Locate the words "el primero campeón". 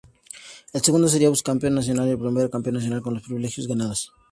2.13-2.73